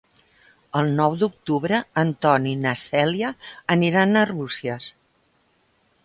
El 0.79 0.87
nou 0.99 1.17
d'octubre 1.23 1.81
en 2.03 2.13
Ton 2.25 2.47
i 2.51 2.53
na 2.61 2.73
Cèlia 2.83 3.31
aniran 3.75 4.15
a 4.17 4.23
Arbúcies. 4.29 4.89